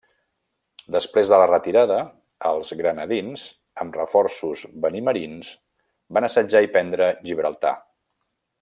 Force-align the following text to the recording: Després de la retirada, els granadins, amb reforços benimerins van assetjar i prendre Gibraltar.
Després 0.93 1.33
de 1.33 1.37
la 1.41 1.49
retirada, 1.49 1.97
els 2.51 2.71
granadins, 2.79 3.43
amb 3.83 3.99
reforços 3.99 4.65
benimerins 4.87 5.53
van 6.19 6.29
assetjar 6.31 6.63
i 6.69 6.73
prendre 6.79 7.13
Gibraltar. 7.29 7.77